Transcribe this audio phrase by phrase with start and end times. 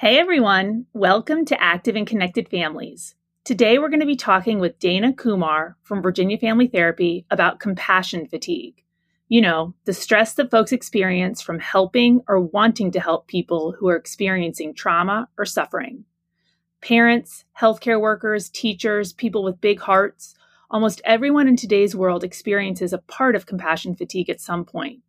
[0.00, 3.14] Hey everyone, welcome to Active and Connected Families.
[3.44, 8.26] Today we're going to be talking with Dana Kumar from Virginia Family Therapy about compassion
[8.26, 8.82] fatigue.
[9.28, 13.90] You know, the stress that folks experience from helping or wanting to help people who
[13.90, 16.06] are experiencing trauma or suffering.
[16.80, 20.34] Parents, healthcare workers, teachers, people with big hearts,
[20.70, 25.02] almost everyone in today's world experiences a part of compassion fatigue at some point.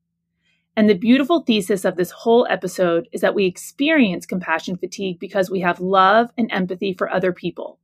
[0.75, 5.49] And the beautiful thesis of this whole episode is that we experience compassion fatigue because
[5.49, 7.77] we have love and empathy for other people.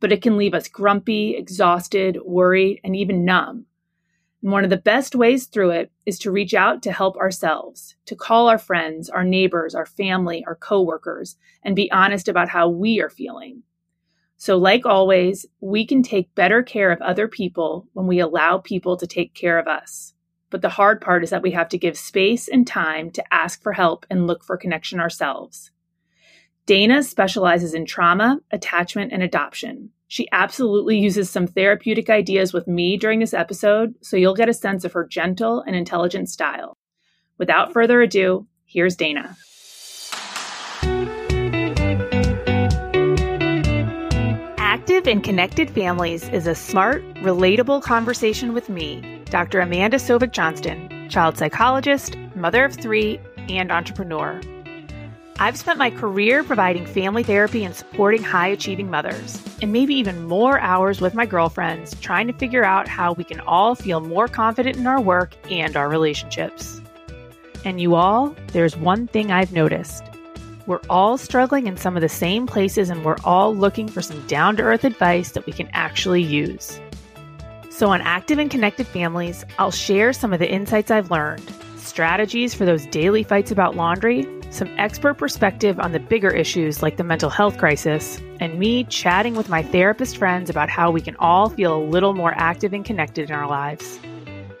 [0.00, 3.66] But it can leave us grumpy, exhausted, worried, and even numb.
[4.42, 7.94] And one of the best ways through it is to reach out to help ourselves,
[8.06, 12.68] to call our friends, our neighbors, our family, our coworkers, and be honest about how
[12.68, 13.62] we are feeling.
[14.36, 18.96] So, like always, we can take better care of other people when we allow people
[18.96, 20.13] to take care of us.
[20.54, 23.60] But the hard part is that we have to give space and time to ask
[23.60, 25.72] for help and look for connection ourselves.
[26.64, 29.90] Dana specializes in trauma, attachment, and adoption.
[30.06, 34.54] She absolutely uses some therapeutic ideas with me during this episode, so you'll get a
[34.54, 36.76] sense of her gentle and intelligent style.
[37.36, 39.36] Without further ado, here's Dana.
[44.56, 49.58] Active and Connected Families is a smart, relatable conversation with me, Dr.
[49.58, 53.18] Amanda Sovic Johnston, child psychologist, mother of three,
[53.48, 54.40] and entrepreneur.
[55.40, 60.28] I've spent my career providing family therapy and supporting high achieving mothers, and maybe even
[60.28, 64.28] more hours with my girlfriends trying to figure out how we can all feel more
[64.28, 66.80] confident in our work and our relationships.
[67.64, 70.04] And you all, there's one thing I've noticed.
[70.68, 74.24] We're all struggling in some of the same places, and we're all looking for some
[74.28, 76.78] down to earth advice that we can actually use.
[77.74, 82.54] So, on Active and Connected Families, I'll share some of the insights I've learned, strategies
[82.54, 87.02] for those daily fights about laundry, some expert perspective on the bigger issues like the
[87.02, 91.48] mental health crisis, and me chatting with my therapist friends about how we can all
[91.48, 93.98] feel a little more active and connected in our lives.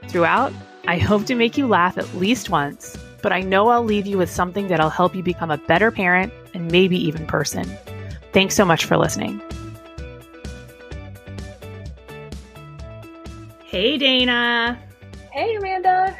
[0.08, 0.52] Throughout,
[0.88, 4.18] I hope to make you laugh at least once, but I know I'll leave you
[4.18, 7.64] with something that'll help you become a better parent and maybe even person.
[8.32, 9.40] Thanks so much for listening.
[13.74, 14.80] Hey, Dana.
[15.32, 16.16] Hey, Amanda.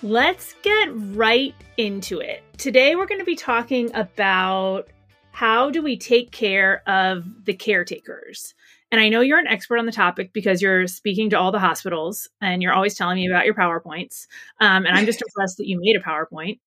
[0.00, 2.44] Let's get right into it.
[2.56, 4.86] Today, we're going to be talking about
[5.32, 8.54] how do we take care of the caretakers.
[8.92, 11.58] And I know you're an expert on the topic because you're speaking to all the
[11.58, 14.28] hospitals and you're always telling me about your PowerPoints.
[14.60, 16.60] Um, and I'm just impressed that you made a PowerPoint.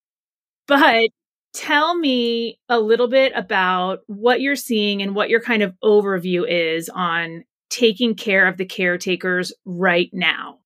[0.67, 1.07] But
[1.53, 6.45] tell me a little bit about what you're seeing and what your kind of overview
[6.45, 10.59] is on taking care of the caretakers right now?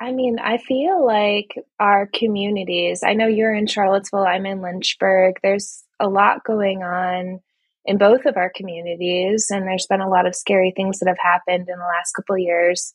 [0.00, 5.36] I mean, I feel like our communities, I know you're in Charlottesville, I'm in Lynchburg.
[5.42, 7.38] There's a lot going on
[7.84, 11.18] in both of our communities, and there's been a lot of scary things that have
[11.22, 12.94] happened in the last couple years.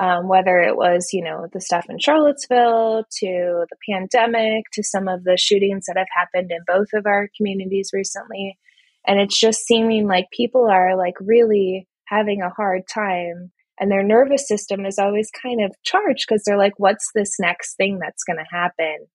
[0.00, 5.08] Um, whether it was, you know, the stuff in Charlottesville to the pandemic to some
[5.08, 8.58] of the shootings that have happened in both of our communities recently.
[9.06, 14.02] And it's just seeming like people are like really having a hard time and their
[14.02, 18.24] nervous system is always kind of charged because they're like what's this next thing that's
[18.24, 19.06] going to happen?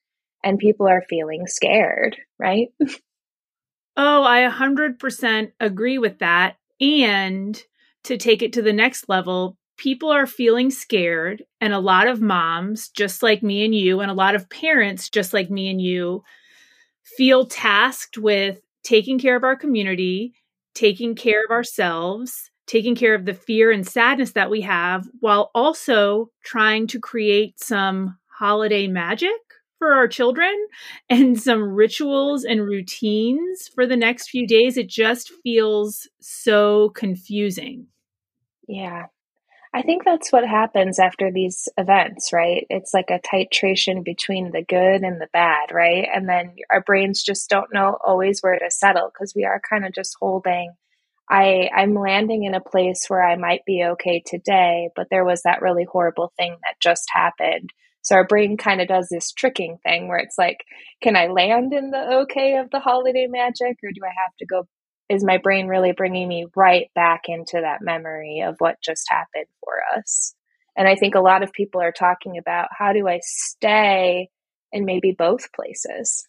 [0.43, 2.69] And people are feeling scared right?
[3.97, 7.61] Oh i 100% agree with that and
[8.03, 12.21] to take it to the next level people are feeling scared and a lot of
[12.21, 15.81] moms just like me and you and a lot of parents just like me and
[15.81, 16.23] you
[17.17, 20.33] feel tasked with taking care of our community
[20.73, 25.51] taking care of ourselves taking care of the fear and sadness that we have while
[25.53, 29.31] also trying to create some holiday magic
[29.77, 30.53] for our children
[31.09, 34.77] and some rituals and routines for the next few days.
[34.77, 37.87] It just feels so confusing.
[38.67, 39.05] Yeah.
[39.73, 42.65] I think that's what happens after these events, right?
[42.69, 46.07] It's like a titration between the good and the bad, right?
[46.15, 49.85] And then our brains just don't know always where to settle because we are kind
[49.85, 50.71] of just holding
[51.29, 55.41] I I'm landing in a place where I might be okay today, but there was
[55.43, 57.71] that really horrible thing that just happened.
[58.01, 60.57] So our brain kind of does this tricking thing where it's like,
[61.01, 64.45] can I land in the okay of the holiday magic or do I have to
[64.45, 64.67] go
[65.09, 69.47] is my brain really bringing me right back into that memory of what just happened
[69.63, 70.35] for us?
[70.77, 74.29] And I think a lot of people are talking about how do I stay
[74.71, 76.27] in maybe both places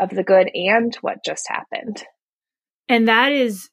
[0.00, 2.02] of the good and what just happened.
[2.88, 3.68] And that is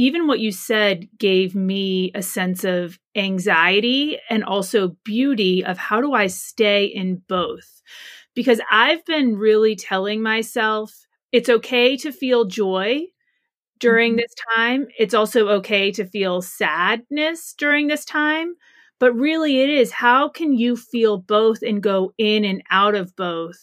[0.00, 6.00] even what you said gave me a sense of anxiety and also beauty of how
[6.00, 7.82] do I stay in both?
[8.34, 10.94] Because I've been really telling myself
[11.32, 13.06] it's okay to feel joy
[13.78, 14.18] during Mhm.
[14.18, 14.88] this time.
[14.98, 18.56] It's also okay to feel sadness during this time.
[18.98, 23.16] But really, it is how can you feel both and go in and out of
[23.16, 23.58] both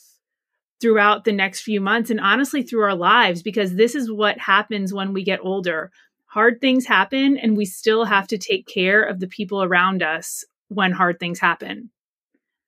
[0.82, 3.44] throughout the next few months and honestly through our lives?
[3.44, 5.92] Because this is what happens when we get older.
[6.28, 10.44] Hard things happen, and we still have to take care of the people around us
[10.68, 11.90] when hard things happen.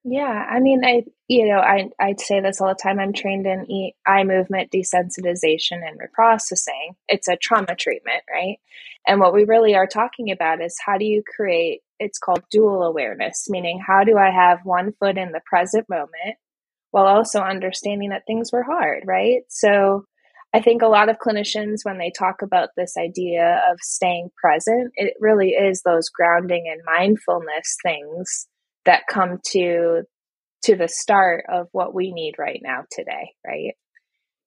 [0.05, 2.99] Yeah, I mean, I you know, I I'd say this all the time.
[2.99, 6.95] I'm trained in e- eye movement desensitization and reprocessing.
[7.09, 8.57] It's a trauma treatment, right?
[9.05, 12.83] And what we really are talking about is how do you create it's called dual
[12.83, 16.37] awareness, meaning how do I have one foot in the present moment
[16.91, 19.41] while also understanding that things were hard, right?
[19.49, 20.05] So
[20.53, 24.91] I think a lot of clinicians, when they talk about this idea of staying present,
[24.95, 28.47] it really is those grounding and mindfulness things
[28.85, 30.03] that come to
[30.63, 33.73] to the start of what we need right now today, right?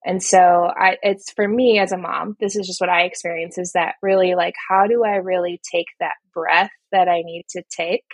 [0.05, 0.39] And so
[0.77, 3.97] I it's for me as a mom, this is just what I experience is that
[4.03, 8.05] really like how do I really take that breath that I need to take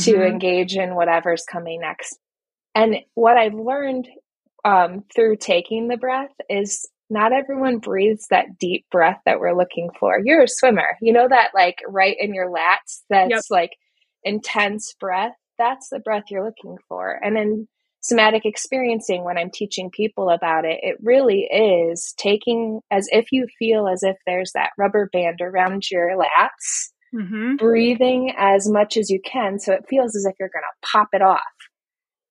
[0.00, 0.28] to Mhm.
[0.28, 2.18] engage in whatever's coming next.
[2.74, 4.08] And what I've learned
[4.64, 9.90] um, through taking the breath is not everyone breathes that deep breath that we're looking
[9.98, 10.18] for.
[10.22, 13.42] You're a swimmer, you know that like right in your lats, that's Yep.
[13.50, 13.70] like
[14.24, 15.32] intense breath.
[15.58, 17.18] That's the breath you're looking for.
[17.24, 17.68] And in
[18.00, 23.46] somatic experiencing, when I'm teaching people about it, it really is taking as if you
[23.58, 27.58] feel as if there's that rubber band around your lats Mhm.
[27.58, 31.08] breathing as much as you can so it feels as if you're going to pop
[31.14, 31.40] it off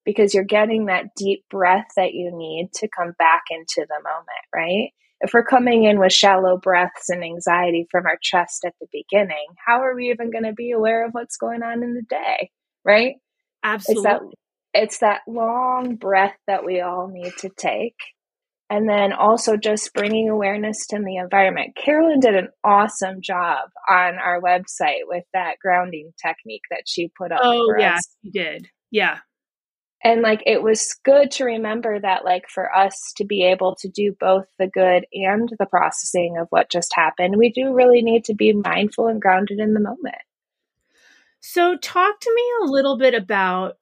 [0.07, 4.45] because you're getting that deep breath that you need to come back into the moment,
[4.55, 4.91] right?
[5.19, 9.45] If we're coming in with shallow breaths and anxiety from our chest at the beginning,
[9.63, 12.51] how are we even going to be aware of what's going on in the day,
[12.85, 13.15] right?
[13.65, 14.33] It's that Absolutely.
[14.73, 17.95] it's that long breath that we all need to take.
[18.69, 21.75] And then also just bringing awareness to the environment.
[21.75, 27.31] Carolyn did an awesome job on our website with that grounding technique that she put
[27.31, 28.07] up Oh, yeah, us.
[28.21, 28.67] you did.
[28.91, 29.19] Yeah.
[30.03, 33.89] And like it was good to remember that, like, for us to be able to
[33.89, 38.25] do both the good and the processing of what just happened, we do really need
[38.25, 40.15] to be mindful and grounded in the moment.
[41.39, 43.77] So, talk to me a little bit about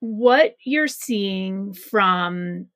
[0.00, 2.66] what you're seeing from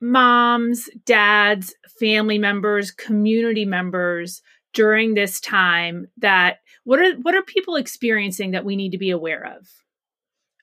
[0.00, 4.42] moms, dads, family members, community members
[4.74, 9.10] during this time that what are what are people experiencing that we need to be
[9.10, 9.68] aware of?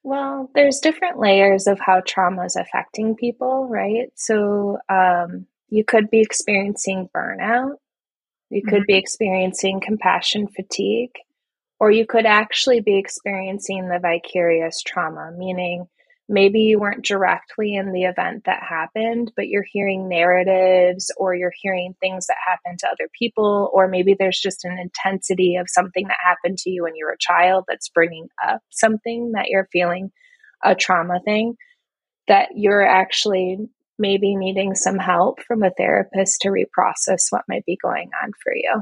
[0.04, 4.12] Well, there's different layers of how trauma is affecting people, right?
[4.16, 7.75] So, um, you could be experiencing burnout,
[8.50, 11.13] you could be experiencing compassion fatigue,
[11.80, 15.88] or you could actually be experiencing the vicarious trauma, meaning
[16.30, 21.52] maybe you weren't directly in the event that happened, but you're hearing narratives or you're
[21.60, 26.08] hearing things that happen to other people, or maybe there's just an intensity of something
[26.08, 29.68] that happened to you when you were a child that's bringing up something that you're
[29.74, 30.12] feeling
[30.64, 31.56] a trauma thing
[32.28, 33.58] that you're actually
[33.98, 38.54] maybe needing some help from a therapist to reprocess what might be going on for
[38.54, 38.81] you.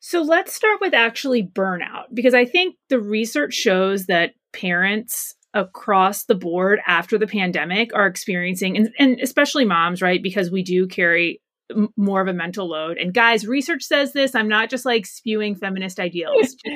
[0.00, 6.24] So let's start with actually burnout because I think the research shows that parents across
[6.24, 10.22] the board after the pandemic are experiencing and, and especially moms, right?
[10.22, 11.40] Because we do carry
[11.70, 12.98] m- more of a mental load.
[12.98, 14.34] And guys, research says this.
[14.34, 16.54] I'm not just like spewing feminist ideals.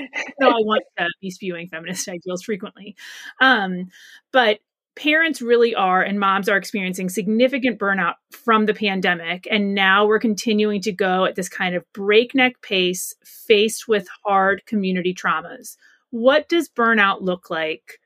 [0.41, 2.97] no, I want to be spewing feminist ideals frequently.
[3.41, 3.89] Um,
[4.33, 4.61] but
[4.95, 10.19] parents really are and moms are experiencing significant burnout from the pandemic and now we're
[10.19, 15.77] continuing to go at this kind of breakneck pace faced with hard community traumas
[16.11, 18.01] what does burnout look like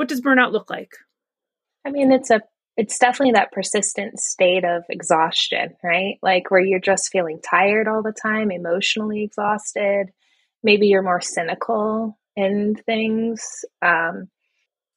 [0.00, 0.92] what does burnout look like
[1.84, 2.42] I mean, it's a
[2.76, 6.14] it's definitely that persistent state of exhaustion, right?
[6.22, 10.06] Like where you're just feeling tired all the time, emotionally exhausted.
[10.62, 13.42] Maybe you're more cynical in things.
[13.82, 14.28] Um,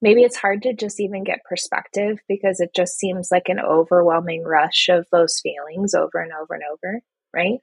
[0.01, 4.43] maybe it's hard to just even get perspective because it just seems like an overwhelming
[4.43, 7.01] rush of those feelings over and over and over,
[7.33, 7.60] right?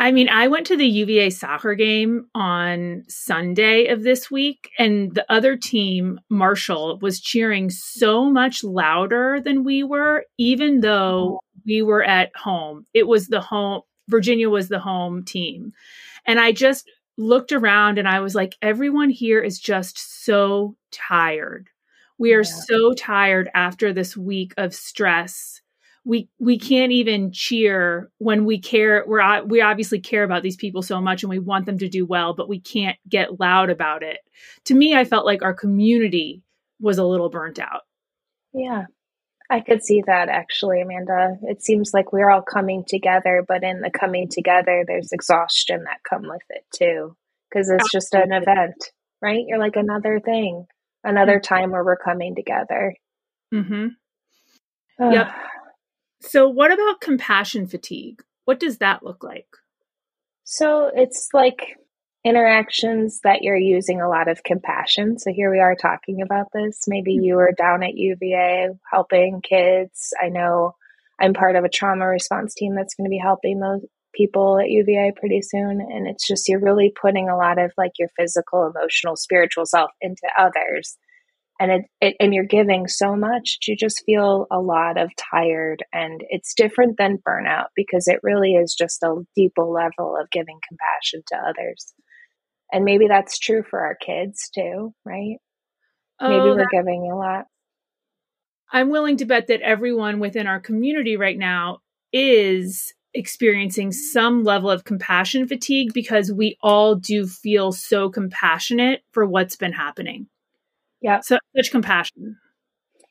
[0.00, 5.14] I mean, I went to the UVA soccer game on Sunday of this week, and
[5.14, 11.82] the other team, Marshall, was cheering so much louder than we were, even though we
[11.82, 12.86] were at home.
[12.94, 15.72] It was the home, Virginia was the home team.
[16.26, 16.88] And I just
[17.18, 21.68] looked around and I was like, everyone here is just so tired.
[22.16, 22.44] We are Yeah.
[22.68, 25.60] so tired after this week of stress
[26.04, 30.82] we we can't even cheer when we care we're we obviously care about these people
[30.82, 34.02] so much and we want them to do well but we can't get loud about
[34.02, 34.18] it
[34.64, 36.42] to me i felt like our community
[36.80, 37.82] was a little burnt out
[38.54, 38.84] Yeah.
[39.50, 41.36] I could see that actually, Amanda.
[41.42, 46.04] It seems like we're all coming together, but in the coming together, there's exhaustion that
[46.08, 47.16] come with it too,
[47.50, 49.44] because it's just an event, right?
[49.44, 50.66] You're like another thing,
[51.02, 51.54] another mm-hmm.
[51.54, 52.94] time where we're coming together.
[53.52, 53.88] Mm-hmm.
[55.12, 55.32] yep.
[56.20, 58.22] So, what about compassion fatigue?
[58.44, 59.48] What does that look like?
[60.44, 61.76] So, it's like
[62.24, 65.18] interactions that you're using a lot of compassion.
[65.18, 66.84] So here we are talking about this.
[66.86, 67.24] Maybe mm-hmm.
[67.24, 70.12] you were down at UVA helping kids.
[70.22, 70.74] I know
[71.18, 73.84] I'm part of a trauma response team that's going to be helping those
[74.14, 75.80] people at UVA pretty soon.
[75.80, 79.90] And it's just you're really putting a lot of like your physical, emotional, spiritual self
[80.00, 80.98] into others.
[81.60, 85.84] And it, it and you're giving so much, you just feel a lot of tired.
[85.92, 90.58] And it's different than burnout because it really is just a deeper level of giving
[90.66, 91.92] compassion to others.
[92.72, 95.36] And maybe that's true for our kids too, right?
[96.18, 97.44] Oh, maybe we're giving a lot.
[98.72, 101.80] I'm willing to bet that everyone within our community right now
[102.12, 109.26] is experiencing some level of compassion fatigue because we all do feel so compassionate for
[109.26, 110.28] what's been happening.
[111.00, 111.20] Yeah.
[111.20, 112.38] So such compassion.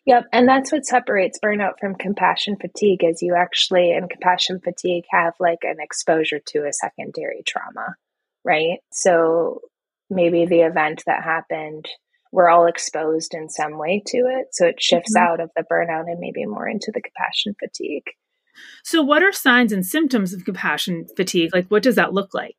[0.05, 0.25] Yep.
[0.31, 5.34] And that's what separates burnout from compassion fatigue is you actually in compassion fatigue have
[5.39, 7.96] like an exposure to a secondary trauma
[8.43, 8.79] right?
[8.91, 9.62] So
[10.10, 11.86] maybe the event that happened,
[12.31, 14.48] we're all exposed in some way to it.
[14.51, 15.31] So it shifts mm-hmm.
[15.31, 18.05] out of the burnout and maybe more into the compassion fatigue.
[18.84, 21.51] So, what are signs and symptoms of compassion fatigue?
[21.53, 22.58] Like, what does that look like?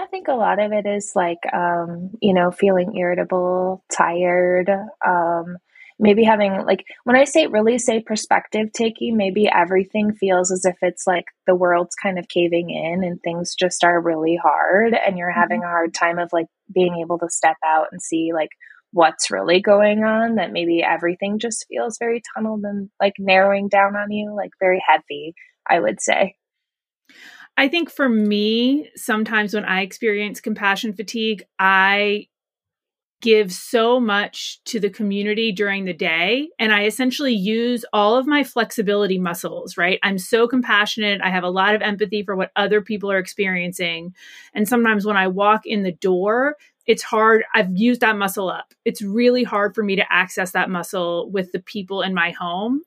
[0.00, 4.70] I think a lot of it is like, um, you know, feeling irritable, tired,
[5.06, 5.58] um,
[6.00, 10.76] maybe having like when i say really say perspective taking maybe everything feels as if
[10.80, 15.18] it's like the world's kind of caving in and things just are really hard and
[15.18, 15.40] you're mm-hmm.
[15.40, 18.48] having a hard time of like being able to step out and see like
[18.92, 23.94] what's really going on that maybe everything just feels very tunneled and like narrowing down
[23.94, 25.34] on you like very heavy
[25.68, 26.34] i would say
[27.56, 32.28] I think for me, sometimes when I experience compassion fatigue, I
[33.20, 36.48] give so much to the community during the day.
[36.58, 39.98] And I essentially use all of my flexibility muscles, right?
[40.02, 41.20] I'm so compassionate.
[41.22, 44.14] I have a lot of empathy for what other people are experiencing.
[44.54, 47.44] And sometimes when I walk in the door, it's hard.
[47.54, 48.72] I've used that muscle up.
[48.84, 52.82] It's really hard for me to access that muscle with the people in my home.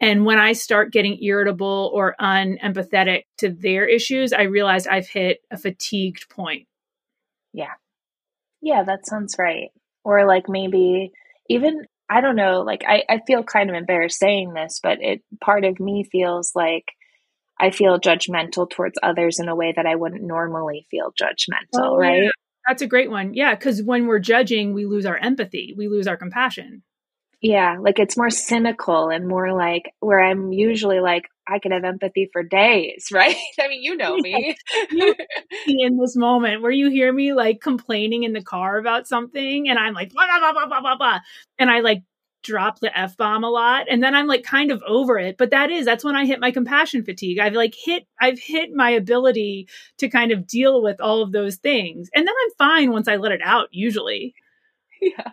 [0.00, 5.40] And when I start getting irritable or unempathetic to their issues, I realize I've hit
[5.50, 6.68] a fatigued point.
[7.52, 7.74] Yeah.
[8.60, 9.70] Yeah, that sounds right.
[10.04, 11.12] Or like maybe
[11.48, 15.22] even I don't know, like I, I feel kind of embarrassed saying this, but it
[15.40, 16.84] part of me feels like
[17.60, 21.96] I feel judgmental towards others in a way that I wouldn't normally feel judgmental, oh,
[21.96, 22.22] right?
[22.22, 22.30] Yeah.
[22.66, 23.34] That's a great one.
[23.34, 26.82] Yeah, because when we're judging, we lose our empathy, we lose our compassion.
[27.40, 31.84] Yeah, like it's more cynical and more like where I'm usually like, I could have
[31.84, 33.36] empathy for days, right?
[33.60, 34.56] I mean, you know me.
[35.66, 39.78] in this moment where you hear me like complaining in the car about something and
[39.78, 41.18] I'm like, blah, blah, blah, blah, blah, blah,
[41.58, 42.02] and I like
[42.42, 43.86] drop the F bomb a lot.
[43.90, 45.36] And then I'm like kind of over it.
[45.36, 47.38] But that is, that's when I hit my compassion fatigue.
[47.38, 49.68] I've like hit, I've hit my ability
[49.98, 52.08] to kind of deal with all of those things.
[52.14, 54.34] And then I'm fine once I let it out, usually.
[55.02, 55.32] yeah.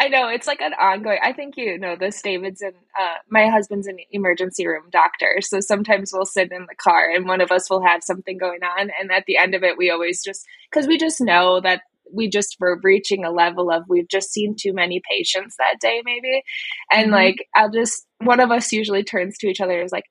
[0.00, 3.48] I know it's like an ongoing i think you know this david's in uh, my
[3.48, 7.50] husband's an emergency room doctor so sometimes we'll sit in the car and one of
[7.50, 10.44] us will have something going on and at the end of it we always just
[10.70, 11.82] because we just know that
[12.12, 16.02] we just were reaching a level of we've just seen too many patients that day
[16.04, 16.42] maybe.
[16.92, 17.14] And mm-hmm.
[17.14, 20.04] like i'll just one of us usually turns to each other and is like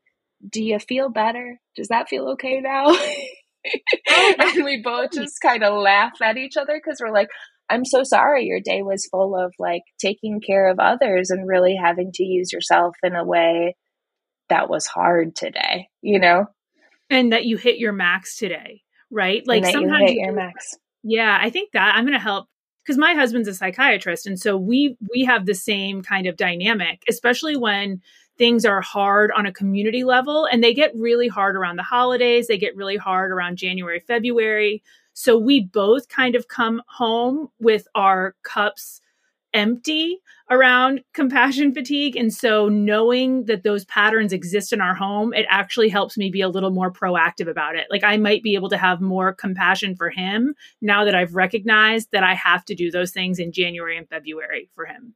[0.49, 1.59] do you feel better?
[1.75, 2.95] Does that feel okay now?
[4.37, 7.29] And we both just kind of laugh at each other because we're like
[7.69, 11.75] I'm so sorry your day was full of like taking care of others and really
[11.75, 13.75] having to use yourself in a way
[14.49, 16.45] that was hard today, you know?
[17.09, 18.81] And that you hit your max today,
[19.11, 19.43] right?
[19.45, 20.75] Like sometimes you hit your max.
[21.03, 22.47] Yeah, I think that I'm going to help
[22.83, 27.01] because my husband's a psychiatrist and so we we have the same kind of dynamic,
[27.09, 28.01] especially when
[28.37, 32.47] things are hard on a community level and they get really hard around the holidays,
[32.47, 34.83] they get really hard around January, February
[35.15, 38.99] so we both kind of come home with our cups
[39.53, 40.19] empty
[40.51, 42.17] around compassion fatigue.
[42.17, 46.41] And so knowing that those patterns exist in our home, it actually helps me be
[46.41, 47.87] a little more proactive about it.
[47.89, 52.09] Like I might be able to have more compassion for him now that I've recognized
[52.11, 55.15] that I have to do those things in January and February for him.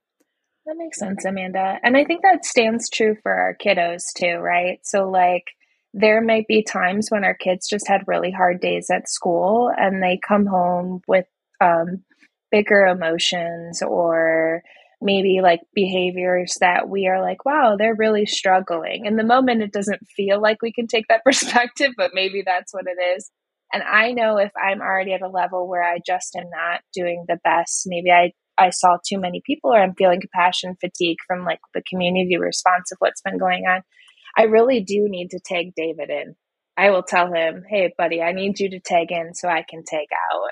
[0.66, 1.78] That makes sense, Amanda.
[1.84, 4.80] And I think that stands true for our kiddos too, right?
[4.84, 5.46] So, like,
[5.94, 10.04] there might be times when our kids just had really hard days at school and
[10.04, 11.26] they come home with
[11.62, 12.04] um,
[12.52, 14.62] bigger emotions or
[15.02, 19.06] maybe like behaviors that we are like, wow, they're really struggling.
[19.06, 22.74] In the moment, it doesn't feel like we can take that perspective, but maybe that's
[22.74, 23.30] what it is.
[23.72, 27.26] And I know if I'm already at a level where I just am not doing
[27.28, 31.46] the best, maybe I, I saw too many people or I'm feeling compassion fatigue from
[31.46, 33.82] like the community response of what's been going on.
[34.38, 36.36] I really do need to tag David in.
[36.78, 39.84] I will tell him, hey, buddy, I need you to tag in so I can
[39.84, 40.50] take out.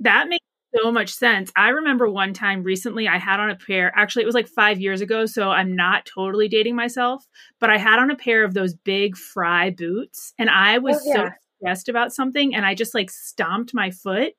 [0.00, 0.44] That makes
[0.74, 1.52] so much sense.
[1.54, 4.80] I remember one time recently I had on a pair, actually, it was like five
[4.80, 7.26] years ago, so I'm not totally dating myself,
[7.60, 11.00] but I had on a pair of those big Frye boots and I was oh,
[11.04, 11.14] yeah.
[11.14, 11.30] so
[11.60, 14.32] stressed about something and I just like stomped my foot.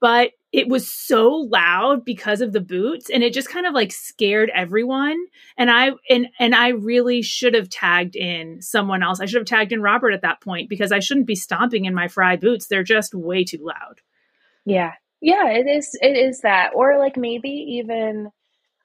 [0.00, 3.92] But it was so loud because of the boots and it just kind of like
[3.92, 5.18] scared everyone
[5.58, 9.20] and i and and i really should have tagged in someone else.
[9.20, 11.94] I should have tagged in robert at that point because i shouldn't be stomping in
[11.94, 12.66] my Frye boots.
[12.66, 14.00] They're just way too loud.
[14.64, 14.94] Yeah.
[15.20, 16.70] Yeah, it is it is that.
[16.74, 18.30] Or like maybe even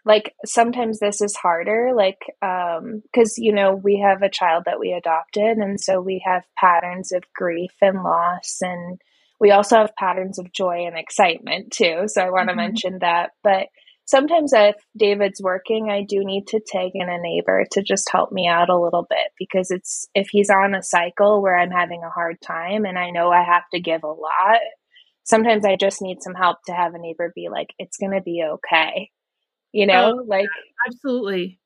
[0.05, 4.79] like sometimes this is harder like um cuz you know we have a child that
[4.79, 8.99] we adopted and so we have patterns of grief and loss and
[9.41, 12.03] we also have patterns of joy and excitement too.
[12.05, 12.61] So I want to mm-hmm.
[12.61, 13.31] mention that.
[13.43, 13.67] But
[14.05, 18.31] sometimes if David's working, I do need to tag in a neighbor to just help
[18.31, 22.03] me out a little bit because it's if he's on a cycle where I'm having
[22.03, 24.59] a hard time and I know I have to give a lot,
[25.23, 28.21] sometimes I just need some help to have a neighbor be like, it's going to
[28.21, 29.09] be okay.
[29.71, 30.45] You know, oh, like,
[30.87, 31.59] absolutely.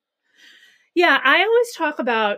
[0.94, 1.20] Yeah.
[1.22, 2.38] I always talk about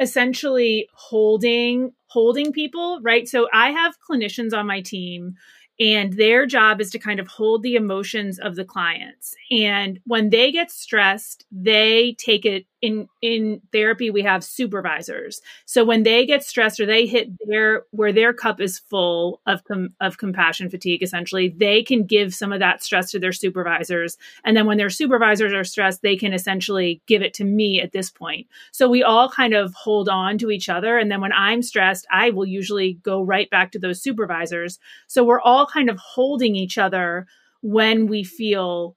[0.00, 3.28] essentially holding holding people right?
[3.28, 5.34] So i have clinicians on my team
[5.78, 9.34] and their job is to kind of hold the emotions of the clients.
[9.50, 15.40] And when they get stressed they take it in in therapy we have supervisors.
[15.64, 19.64] So when they get stressed or they hit their where their cup is full of
[19.64, 24.16] com, of compassion fatigue essentially they can give some of that stress to their supervisors.
[24.44, 27.92] And then when their supervisors are stressed they can essentially give it to me at
[27.92, 28.46] this point.
[28.72, 30.98] So we all kind of hold on to each other.
[30.98, 34.78] And then when i'm stressed i will usually go right back to those supervisors.
[35.06, 37.26] So we're all kind of holding each other
[37.62, 38.96] when we feel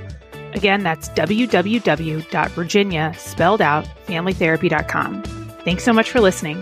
[0.53, 5.23] Again, that's www.virginia, spelled out, familytherapy.com.
[5.63, 6.61] Thanks so much for listening.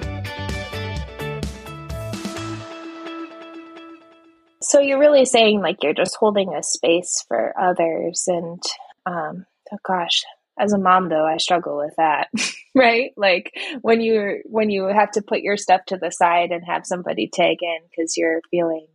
[4.62, 8.62] So you're really saying like you're just holding a space for others and
[9.06, 10.24] um, oh gosh,
[10.60, 12.28] as a mom though i struggle with that
[12.76, 13.12] right?
[13.16, 16.86] Like when you're when you have to put your stuff to the side and have
[16.86, 18.86] somebody tag in because you're feeling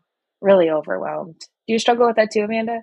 [0.40, 1.40] really overwhelmed.
[1.66, 2.82] Do you struggle with that too amanda?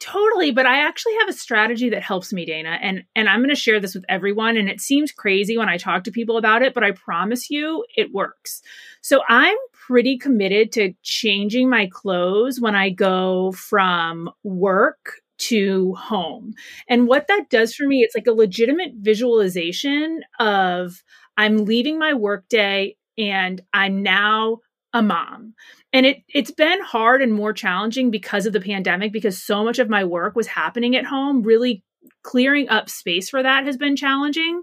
[0.00, 3.48] Totally but i actually have a strategy that helps me dana and and i'm going
[3.48, 6.62] to share this with everyone and it seems crazy when i talk to people about
[6.62, 8.62] it but i promise you it works.
[9.00, 16.54] So i'm pretty committed to changing my clothes when i go from work to home.
[16.88, 21.02] And what that does for me, it's like a legitimate visualization of
[21.36, 24.58] I'm leaving my workday and I'm now
[24.92, 25.54] a mom.
[25.92, 29.78] And it it's been hard and more challenging because of the pandemic because so much
[29.78, 31.42] of my work was happening at home.
[31.42, 31.84] Really
[32.22, 34.62] clearing up space for that has been challenging.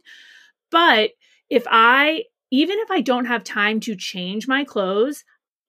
[0.72, 1.12] But
[1.50, 5.24] if I even if I don't have time to change my clothes,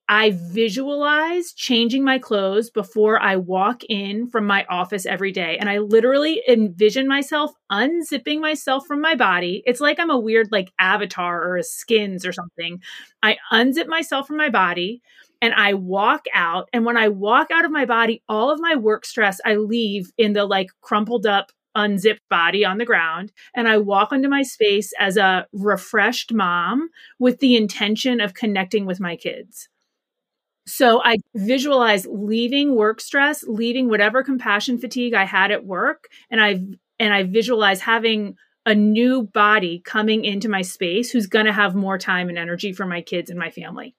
[0.08, 5.58] I visualize changing my clothes before I walk in from my office every day.
[5.58, 9.64] And I literally envision myself unzipping myself from my body.
[9.66, 12.80] It's like I'm a weird, like, avatar or a skins or something.
[13.22, 15.02] I unzip myself from my body
[15.42, 16.68] and I walk out.
[16.72, 20.12] And when I walk out of my body, all of my work stress I leave
[20.16, 24.42] in the like crumpled up unzipped body on the ground and I walk into my
[24.42, 26.88] space as a refreshed mom
[27.18, 29.68] with the intention of connecting with my kids.
[30.66, 36.40] So I visualize leaving work stress, leaving whatever compassion fatigue I had at work, and
[36.40, 36.60] I
[36.98, 41.76] and I visualize having a new body coming into my space who's going to have
[41.76, 43.94] more time and energy for my kids and my family.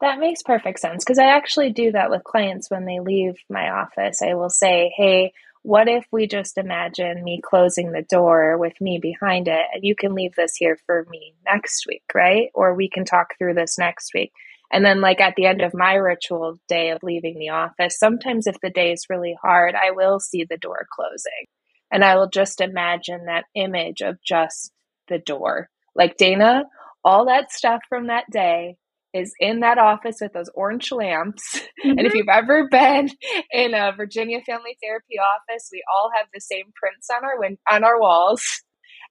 [0.00, 3.70] That makes perfect sense because I actually do that with clients when they leave my
[3.70, 4.22] office.
[4.22, 5.32] I will say, "Hey,
[5.62, 9.96] what if we just imagine me closing the door with me behind it and you
[9.96, 12.50] can leave this here for me next week, right?
[12.54, 14.32] Or we can talk through this next week.
[14.74, 18.48] And then, like at the end of my ritual day of leaving the office, sometimes
[18.48, 21.46] if the day is really hard, I will see the door closing.
[21.92, 24.72] And I will just imagine that image of just
[25.06, 25.68] the door.
[25.94, 26.64] Like Dana,
[27.04, 28.74] all that stuff from that day
[29.12, 31.54] is in that office with those orange lamps.
[31.54, 31.90] Mm-hmm.
[31.90, 32.16] And if mm-hmm.
[32.16, 33.10] you've ever been
[33.52, 37.58] in a Virginia Family Therapy office, we all have the same prints on our win-
[37.70, 38.42] on our walls,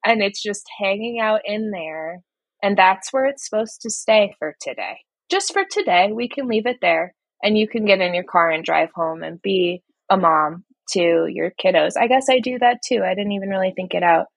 [0.06, 2.20] and it's just hanging out in there.
[2.62, 4.98] And that's where it's supposed to stay for today.
[5.34, 8.52] Just for today, we can leave it there, and you can get in your car
[8.52, 11.94] and drive home and be a mom to your kiddos.
[12.00, 13.02] I guess I do that too.
[13.04, 14.28] I didn't even really think it out.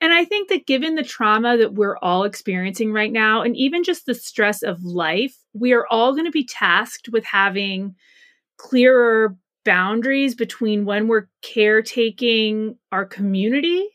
[0.00, 3.84] And I think that given the trauma that we're all experiencing right now, and even
[3.84, 7.94] just the stress of life, we are all going to be tasked with having
[8.56, 13.88] clearer boundaries between when we're caretaking our community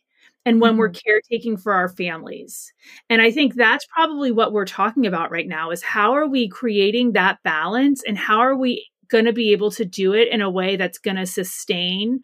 [0.47, 0.79] and when mm-hmm.
[0.79, 2.71] we're caretaking for our families.
[3.09, 6.47] And I think that's probably what we're talking about right now is how are we
[6.47, 10.41] creating that balance and how are we going to be able to do it in
[10.41, 12.21] a way that's going to sustain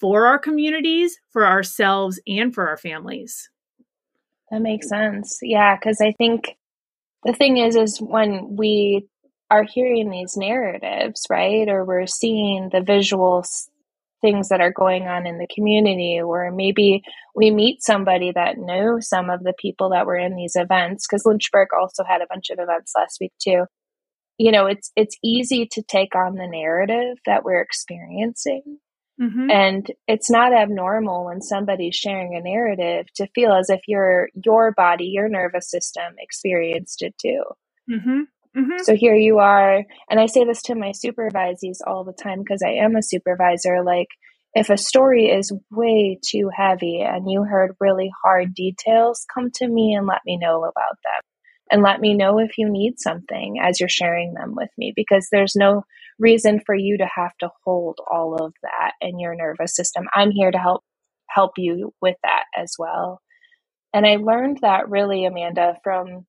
[0.00, 3.50] for our communities, for ourselves, and for our families.
[4.50, 5.38] That makes sense.
[5.42, 6.56] Yeah, because I think
[7.24, 9.06] the thing is, is when we
[9.50, 13.44] are hearing these narratives, right, or we're seeing the visual
[14.20, 17.02] things that are going on in the community, or maybe
[17.34, 21.24] we meet somebody that knew some of the people that were in these events, because
[21.24, 23.64] Lynchburg also had a bunch of events last week too.
[24.38, 28.78] You know, it's it's easy to take on the narrative that we're experiencing
[29.20, 29.50] Mm-hmm.
[29.50, 34.72] And it's not abnormal when somebody's sharing a narrative to feel as if your your
[34.72, 37.42] body, your nervous system experienced it too.
[37.90, 38.20] Mm-hmm.
[38.56, 38.82] Mm-hmm.
[38.84, 42.62] So here you are, and I say this to my supervisees all the time because
[42.64, 43.82] I am a supervisor.
[43.84, 44.08] Like,
[44.54, 49.68] if a story is way too heavy and you heard really hard details, come to
[49.68, 51.20] me and let me know about them
[51.70, 55.28] and let me know if you need something as you're sharing them with me because
[55.30, 55.84] there's no
[56.18, 60.06] reason for you to have to hold all of that in your nervous system.
[60.14, 60.82] I'm here to help
[61.28, 63.20] help you with that as well.
[63.92, 66.24] And I learned that really Amanda from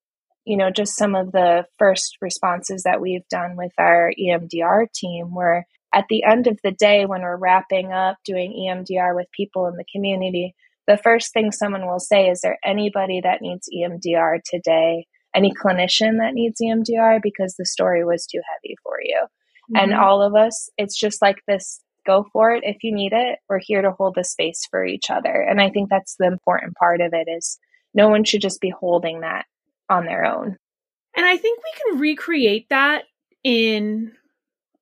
[0.47, 5.33] you know just some of the first responses that we've done with our EMDR team
[5.33, 9.67] where at the end of the day when we're wrapping up doing EMDR with people
[9.67, 10.55] in the community
[10.87, 15.05] the first thing someone will say is there anybody that needs EMDR today
[15.37, 19.21] any clinician that needs EMDR because the story was too heavy for you.
[19.21, 19.77] Mm-hmm.
[19.77, 23.39] And all of us, it's just like this go for it if you need it.
[23.47, 25.41] We're here to hold the space for each other.
[25.41, 27.59] And I think that's the important part of it is
[27.93, 29.45] no one should just be holding that
[29.89, 30.57] on their own.
[31.15, 33.05] And I think we can recreate that
[33.43, 34.11] in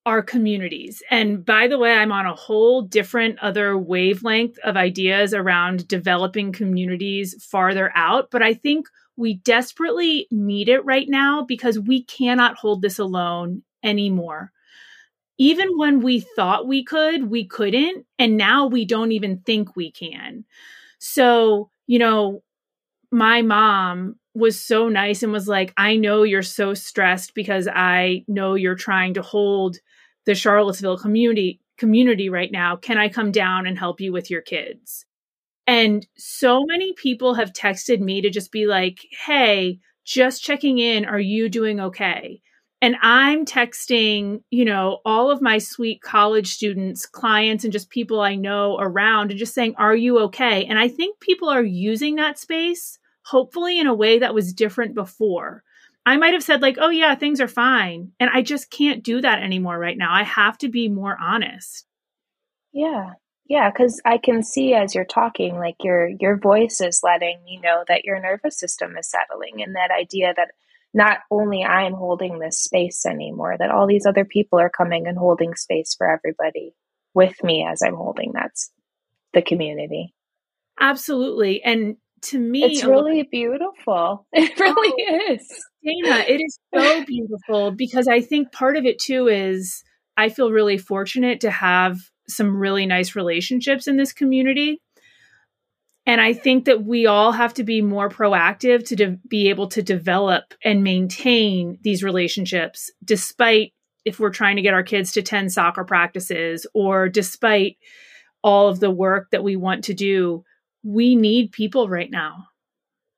[0.05, 1.01] our communities.
[1.09, 6.51] And by the way, I'm on a whole different other wavelength of ideas around developing
[6.51, 8.29] communities farther out.
[8.29, 8.87] But I think
[9.17, 14.51] we desperately need it right now because we cannot hold this alone anymore.
[15.37, 18.05] Even when we thought we could, we couldn't.
[18.19, 20.45] And now we don't even think we can.
[20.99, 22.43] So, you know,
[23.15, 28.25] my mom was so nice and was like, I know you're so stressed because I
[28.27, 29.77] know you're trying to hold
[30.25, 32.75] the Charlottesville community community right now.
[32.75, 35.05] Can I come down and help you with your kids?
[35.65, 41.05] And so many people have texted me to just be like, hey, just checking in.
[41.05, 42.41] Are you doing okay?
[42.81, 48.19] And I'm texting, you know, all of my sweet college students, clients, and just people
[48.19, 50.65] I know around and just saying, Are you okay?
[50.65, 54.95] And I think people are using that space, hopefully, in a way that was different
[54.95, 55.63] before.
[56.05, 58.11] I might have said, like, Oh, yeah, things are fine.
[58.19, 60.13] And I just can't do that anymore right now.
[60.13, 61.85] I have to be more honest.
[62.71, 63.13] Yeah.
[63.47, 67.59] Yeah, because I can see as you're talking, like your your voice is letting me
[67.63, 70.51] know that your nervous system is settling, and that idea that
[70.93, 75.17] not only I'm holding this space anymore, that all these other people are coming and
[75.17, 76.73] holding space for everybody
[77.13, 78.71] with me as I'm holding that's
[79.33, 80.15] the community.
[80.79, 84.25] Absolutely, and to me, it's really beautiful.
[84.33, 85.47] It really oh, is,
[85.83, 86.25] Dana.
[86.27, 89.83] It is so beautiful because I think part of it too is
[90.17, 94.81] I feel really fortunate to have some really nice relationships in this community.
[96.07, 99.67] And I think that we all have to be more proactive to de- be able
[99.69, 103.73] to develop and maintain these relationships, despite
[104.05, 107.77] if we're trying to get our kids to 10 soccer practices or despite
[108.43, 110.43] all of the work that we want to do.
[110.85, 112.45] We need people right now.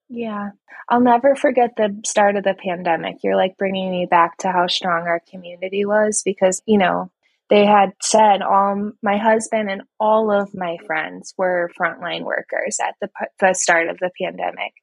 [0.10, 0.52] Yeah.
[0.90, 3.18] I'll never forget the start of the pandemic.
[3.24, 7.12] You're like bringing me back to how strong our community was because, you know,
[7.50, 12.96] they had said all my husband and all of my friends were frontline workers at
[13.02, 14.74] the, the start of the pandemic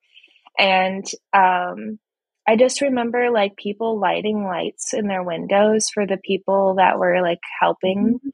[0.59, 1.99] and um,
[2.47, 7.20] i just remember like people lighting lights in their windows for the people that were
[7.23, 8.29] like helping mm-hmm.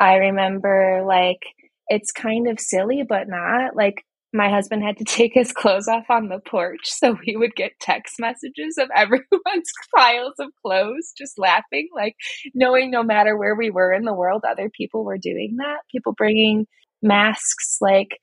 [0.00, 1.40] i remember like
[1.88, 3.76] it's kind of silly but not.
[3.76, 7.54] Like my husband had to take his clothes off on the porch so we would
[7.54, 12.16] get text messages of everyone's piles of clothes just laughing like
[12.52, 15.78] knowing no matter where we were in the world other people were doing that.
[15.90, 16.66] People bringing
[17.02, 18.18] masks like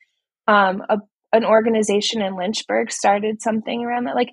[0.48, 0.98] um, a,
[1.32, 4.16] an organization in lynchburg started something around that.
[4.16, 4.32] Like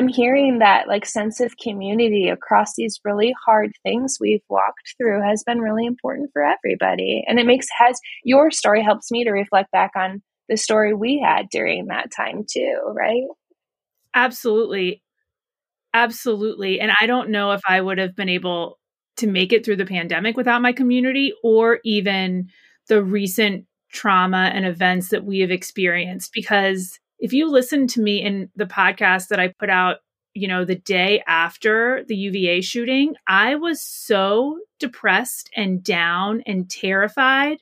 [0.00, 5.22] i'm hearing that like sense of community across these really hard things we've walked through
[5.22, 9.30] has been really important for everybody and it makes has your story helps me to
[9.30, 13.22] reflect back on the story we had during that time too, right?
[14.14, 15.02] Absolutely.
[15.94, 16.80] Absolutely.
[16.80, 18.78] And I don't know if I would have been able
[19.16, 22.48] to make it through the pandemic without my community or even
[22.88, 28.22] the recent trauma and events that we have experienced because if you listen to me
[28.22, 29.98] in the podcast that I put out,
[30.34, 36.70] you know, the day after the UVA shooting, I was so depressed and down and
[36.70, 37.58] terrified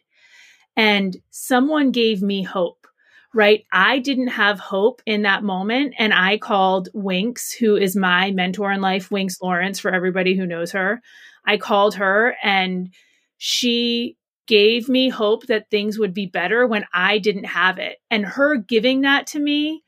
[0.78, 2.86] and someone gave me hope,
[3.34, 3.64] right?
[3.72, 5.94] I didn't have hope in that moment.
[5.98, 10.46] And I called Winks, who is my mentor in life, Winks Lawrence, for everybody who
[10.46, 11.02] knows her.
[11.44, 12.94] I called her and
[13.38, 14.17] she
[14.48, 17.98] gave me hope that things would be better when I didn't have it.
[18.10, 19.84] And her giving that to me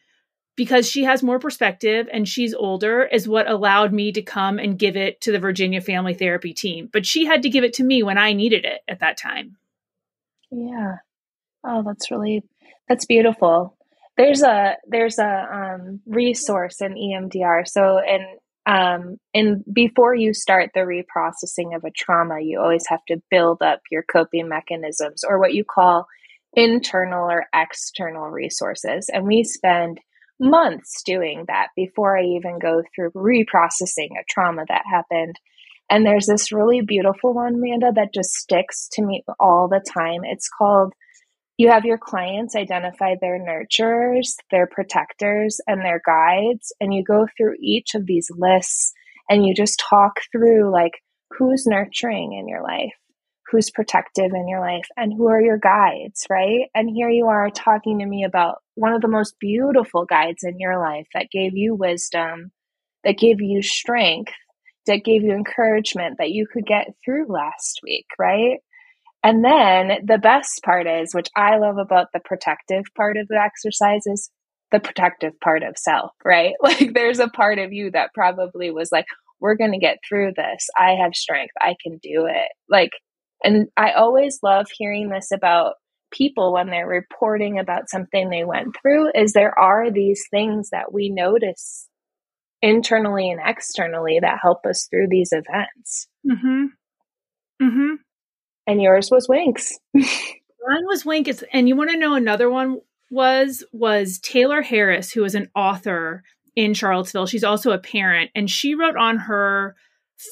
[0.55, 4.79] because she has more perspective and she's older is what allowed me to come and
[4.79, 6.89] give it to the Virginia Family Therapy team.
[6.93, 9.57] But she had to give it to me when I needed it at that time.
[10.51, 10.97] Yeah.
[11.65, 12.45] Oh, that's really
[12.89, 13.77] that's beautiful.
[14.19, 17.67] There's a there's a um, resource in EMDR.
[17.67, 18.27] So in
[18.67, 23.63] um, and before you start the reprocessing of a trauma, you always have to build
[23.63, 26.07] up your coping mechanisms or what you call
[26.53, 29.09] internal or external resources.
[29.13, 29.99] And we spend
[30.39, 35.37] months doing that before I even go through reprocessing a trauma that happened.
[35.89, 40.21] And there's this really beautiful one, Amanda, that just sticks to me all the time.
[40.25, 40.93] It's called
[41.61, 46.73] you have your clients identify their nurturers, their protectors, and their guides.
[46.81, 48.95] And you go through each of these lists
[49.29, 51.03] and you just talk through like
[51.37, 52.95] who's nurturing in your life,
[53.51, 56.69] who's protective in your life, and who are your guides, right?
[56.75, 60.59] And here you are talking to me about one of the most beautiful guides in
[60.59, 62.53] your life that gave you wisdom,
[63.05, 64.33] that gave you strength,
[64.87, 68.61] that gave you encouragement that you could get through last week, right?
[69.23, 73.41] And then the best part is, which I love about the protective part of the
[73.41, 74.31] exercise, is
[74.73, 76.55] the protective part of self, right?
[76.63, 79.07] Like there's a part of you that probably was like,
[79.41, 80.69] we're going to get through this.
[80.77, 81.53] I have strength.
[81.61, 82.49] I can do it.
[82.69, 82.93] Like,
[83.43, 85.75] and I always love hearing this about
[86.11, 90.93] people when they're reporting about something they went through is there are these things that
[90.93, 91.89] we notice
[92.63, 96.09] internally and externally that help us through these events.
[96.31, 96.67] Mm-hmm.
[98.71, 99.81] And yours was Winks.
[99.93, 101.43] Mine was Winks.
[101.53, 102.79] And you want to know another one
[103.11, 106.23] was was Taylor Harris, who is an author
[106.55, 107.27] in Charlottesville.
[107.27, 109.75] She's also a parent, and she wrote on her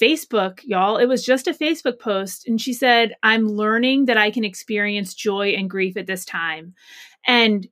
[0.00, 0.98] Facebook, y'all.
[0.98, 5.14] It was just a Facebook post, and she said, "I'm learning that I can experience
[5.14, 6.74] joy and grief at this time."
[7.26, 7.66] And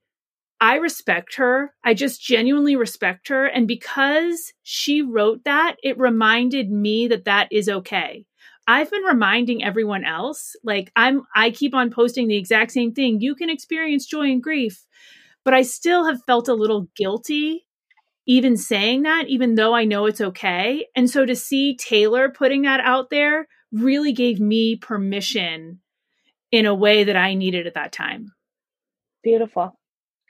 [0.61, 1.74] I respect her.
[1.85, 3.46] I just genuinely respect her.
[3.46, 8.24] And because she wrote that, it reminded me that that is okay.
[8.68, 13.20] I've been reminding everyone else, like I'm I keep on posting the exact same thing.
[13.20, 14.85] You can experience joy and grief,
[15.44, 17.66] but I still have felt a little guilty
[18.26, 20.87] even saying that even though I know it's okay.
[20.96, 25.81] And so to see Taylor putting that out there really gave me permission
[26.50, 28.33] in a way that I needed at that time.
[29.22, 29.79] Beautiful.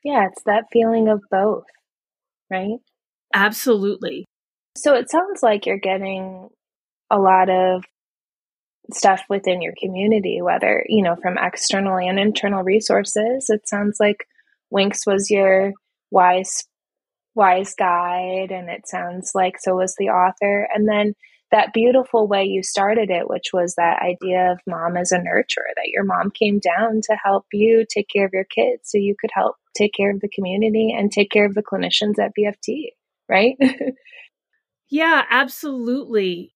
[0.04, 1.64] Yeah, it's that feeling of both,
[2.50, 2.78] right?
[3.34, 4.26] Absolutely.
[4.76, 6.48] So it sounds like you're getting
[7.10, 7.82] a lot of
[8.92, 13.46] stuff within your community, whether, you know, from external and internal resources.
[13.48, 14.26] It sounds like
[14.70, 15.72] Winks was your
[16.10, 16.64] wise
[17.34, 20.68] wise guide and it sounds like so was the author.
[20.74, 21.14] And then
[21.52, 25.70] that beautiful way you started it, which was that idea of mom as a nurturer,
[25.76, 29.14] that your mom came down to help you take care of your kids so you
[29.20, 32.88] could help take care of the community and take care of the clinicians at VFT,
[33.28, 33.56] right?
[34.90, 36.55] yeah, absolutely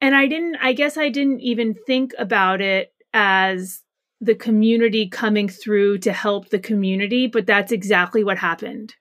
[0.00, 3.82] and I didn't, I guess I didn't even think about it as
[4.20, 8.94] the community coming through to help the community, but that's exactly what happened.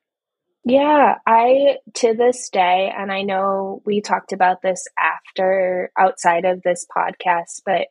[0.66, 6.62] Yeah, I to this day, and I know we talked about this after outside of
[6.62, 7.88] this podcast, but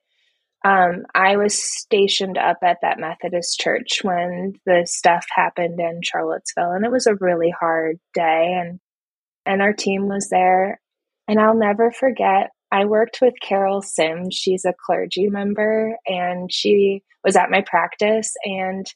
[0.65, 6.73] um, I was stationed up at that Methodist church when the stuff happened in Charlottesville,
[6.73, 8.59] and it was a really hard day.
[8.61, 8.81] and
[9.47, 10.81] And our team was there,
[11.27, 12.51] and I'll never forget.
[12.71, 14.35] I worked with Carol Sims.
[14.35, 18.35] She's a clergy member, and she was at my practice.
[18.45, 18.87] And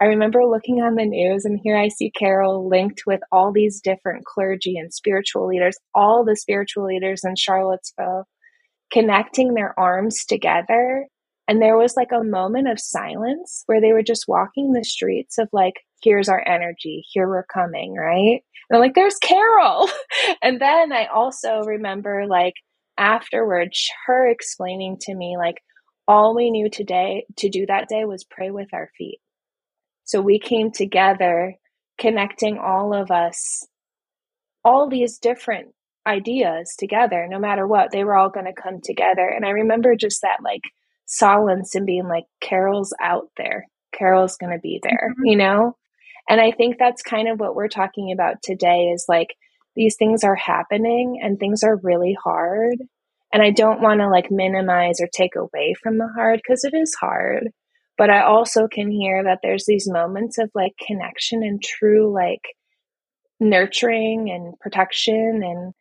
[0.00, 3.80] I remember looking on the news, and here I see Carol linked with all these
[3.80, 8.26] different clergy and spiritual leaders, all the spiritual leaders in Charlottesville,
[8.92, 11.06] connecting their arms together
[11.48, 15.38] and there was like a moment of silence where they were just walking the streets
[15.38, 18.40] of like, here's our energy, here we're coming, right?
[18.70, 19.88] And I'm like, there's Carol.
[20.42, 22.54] and then I also remember like
[22.98, 25.56] afterwards, her explaining to me, like,
[26.08, 29.20] all we knew today to do that day was pray with our feet.
[30.04, 31.54] So we came together,
[31.98, 33.66] connecting all of us,
[34.64, 35.68] all these different
[36.06, 39.26] ideas together, no matter what, they were all going to come together.
[39.28, 40.62] And I remember just that like
[41.06, 43.66] silence and being like, Carol's out there.
[43.96, 45.26] Carol's going to be there, mm-hmm.
[45.26, 45.76] you know?
[46.28, 49.28] And I think that's kind of what we're talking about today is like
[49.74, 52.76] these things are happening and things are really hard.
[53.32, 56.74] And I don't want to like minimize or take away from the hard because it
[56.74, 57.48] is hard.
[57.96, 62.42] But I also can hear that there's these moments of like connection and true like
[63.40, 65.72] nurturing and protection and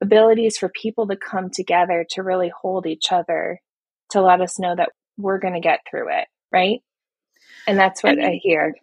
[0.00, 3.60] abilities for people to come together to really hold each other
[4.10, 6.80] to let us know that we're going to get through it, right?
[7.66, 8.74] And that's what I, mean, I hear.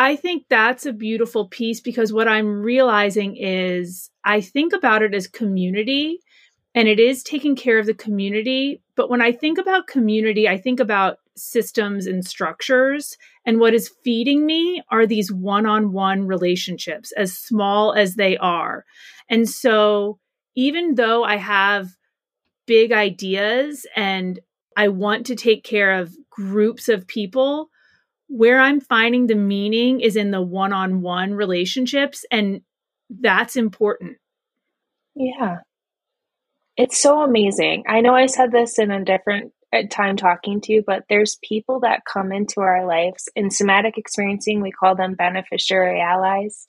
[0.00, 5.14] I think that's a beautiful piece because what I'm realizing is I think about it
[5.14, 6.20] as community
[6.74, 8.80] and it is taking care of the community.
[8.96, 13.18] But when I think about community, I think about systems and structures.
[13.44, 18.38] And what is feeding me are these one on one relationships, as small as they
[18.38, 18.86] are.
[19.28, 20.18] And so
[20.56, 21.90] even though I have
[22.66, 24.40] big ideas and
[24.78, 27.69] I want to take care of groups of people.
[28.32, 32.60] Where I'm finding the meaning is in the one on one relationships, and
[33.10, 34.18] that's important.
[35.16, 35.58] Yeah.
[36.76, 37.84] It's so amazing.
[37.88, 41.38] I know I said this in a different uh, time talking to you, but there's
[41.42, 46.68] people that come into our lives in somatic experiencing, we call them beneficiary allies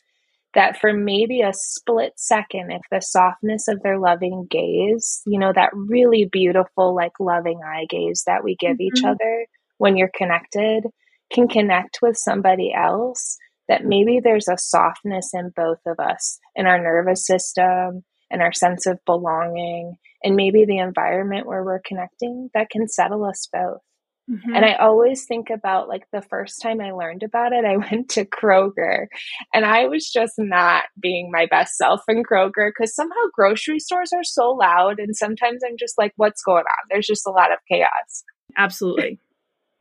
[0.53, 5.53] that for maybe a split second, if the softness of their loving gaze, you know,
[5.53, 8.97] that really beautiful, like loving eye gaze that we give mm-hmm.
[8.97, 9.45] each other
[9.77, 10.83] when you're connected,
[11.31, 16.65] can connect with somebody else, that maybe there's a softness in both of us, in
[16.67, 22.49] our nervous system, and our sense of belonging, and maybe the environment where we're connecting
[22.53, 23.81] that can settle us both.
[24.29, 24.55] Mm-hmm.
[24.55, 28.09] And I always think about like the first time I learned about it, I went
[28.11, 29.07] to Kroger
[29.53, 34.11] and I was just not being my best self in Kroger because somehow grocery stores
[34.13, 34.99] are so loud.
[34.99, 36.87] And sometimes I'm just like, what's going on?
[36.89, 38.23] There's just a lot of chaos.
[38.57, 39.19] Absolutely.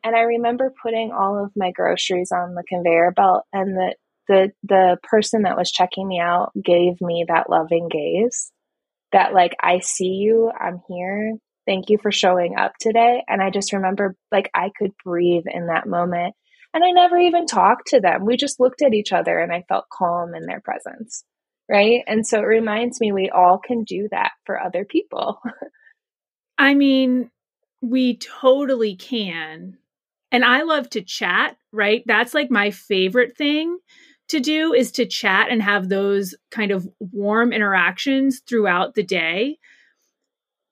[0.04, 3.94] And I remember putting all of my groceries on the conveyor belt and the
[4.28, 8.52] the the person that was checking me out gave me that loving gaze
[9.12, 11.34] that like I see you, I'm here,
[11.70, 13.22] Thank you for showing up today.
[13.28, 16.34] And I just remember like I could breathe in that moment.
[16.72, 18.24] And I never even talked to them.
[18.24, 21.24] We just looked at each other and I felt calm in their presence.
[21.68, 22.02] Right.
[22.08, 25.40] And so it reminds me we all can do that for other people.
[26.58, 27.30] I mean,
[27.80, 29.78] we totally can.
[30.32, 32.02] And I love to chat, right?
[32.06, 33.78] That's like my favorite thing
[34.28, 39.58] to do is to chat and have those kind of warm interactions throughout the day.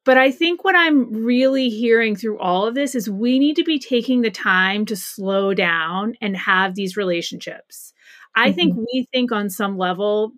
[0.05, 3.65] But I think what I'm really hearing through all of this is we need to
[3.65, 7.93] be taking the time to slow down and have these relationships.
[8.35, 8.57] I mm-hmm.
[8.57, 10.33] think we think on some level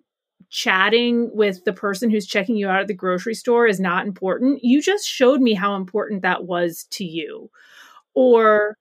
[0.49, 4.63] chatting with the person who's checking you out at the grocery store is not important.
[4.63, 7.49] You just showed me how important that was to you.
[8.13, 8.77] Or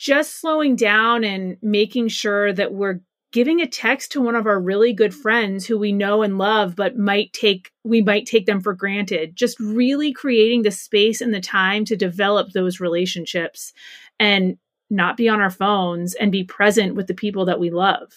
[0.00, 3.00] just slowing down and making sure that we're
[3.32, 6.74] giving a text to one of our really good friends who we know and love
[6.74, 9.36] but might take we might take them for granted.
[9.36, 13.74] Just really creating the space and the time to develop those relationships
[14.18, 14.56] and
[14.88, 18.10] not be on our phones and be present with the people that we love.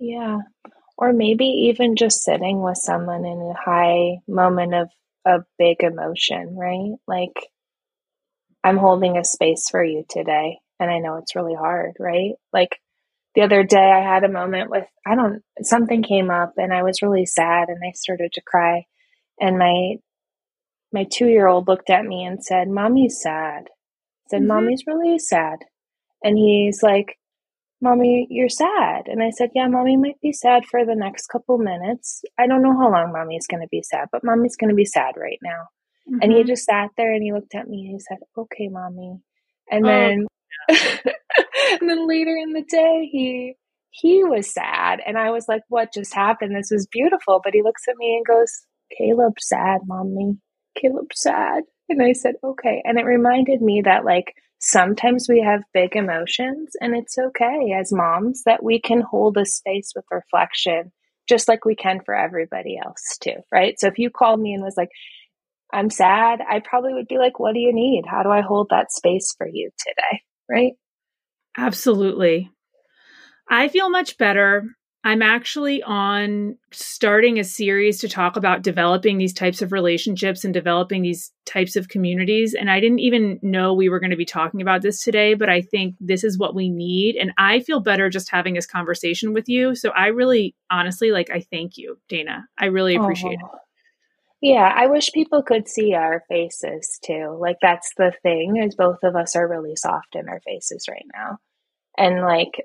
[0.00, 0.38] Yeah.
[0.98, 4.88] Or maybe even just sitting with someone in a high moment of
[5.24, 6.96] a big emotion right?
[7.06, 7.48] Like
[8.62, 12.80] i'm holding a space for you today and i know it's really hard right like
[13.34, 16.82] the other day I had a moment with I don't something came up and I
[16.82, 18.86] was really sad and I started to cry
[19.40, 19.96] and my
[20.92, 24.48] my 2-year-old looked at me and said, "Mommy's sad." I said, mm-hmm.
[24.48, 25.60] "Mommy's really sad."
[26.24, 27.16] And he's like,
[27.80, 31.58] "Mommy, you're sad." And I said, "Yeah, Mommy might be sad for the next couple
[31.58, 32.22] minutes.
[32.36, 34.84] I don't know how long Mommy's going to be sad, but Mommy's going to be
[34.84, 35.68] sad right now."
[36.08, 36.18] Mm-hmm.
[36.22, 36.48] And he mm-hmm.
[36.48, 39.20] just sat there and he looked at me and he said, Okay, mommy.
[39.70, 40.26] And oh, then
[41.80, 43.54] and then later in the day he
[43.90, 46.54] he was sad and I was like, What just happened?
[46.54, 47.40] This was beautiful.
[47.42, 48.52] But he looks at me and goes,
[48.96, 50.38] Caleb's sad, mommy.
[50.80, 51.64] Caleb's sad.
[51.88, 52.82] And I said, Okay.
[52.84, 57.92] And it reminded me that like sometimes we have big emotions and it's okay as
[57.92, 60.92] moms that we can hold a space with reflection
[61.30, 63.78] just like we can for everybody else too, right?
[63.78, 64.90] So if you called me and was like,
[65.72, 68.04] I'm sad, I probably would be like, what do you need?
[68.08, 70.22] How do I hold that space for you today?
[70.48, 70.72] Right?
[71.56, 72.50] Absolutely.
[73.48, 74.64] I feel much better.
[75.02, 80.52] I'm actually on starting a series to talk about developing these types of relationships and
[80.52, 82.52] developing these types of communities.
[82.52, 85.48] And I didn't even know we were going to be talking about this today, but
[85.48, 87.16] I think this is what we need.
[87.16, 89.74] And I feel better just having this conversation with you.
[89.74, 92.44] So I really, honestly, like, I thank you, Dana.
[92.58, 93.46] I really appreciate oh.
[93.46, 93.60] it.
[94.42, 97.36] Yeah, I wish people could see our faces too.
[97.38, 101.04] Like that's the thing is both of us are really soft in our faces right
[101.14, 101.38] now.
[101.98, 102.64] And like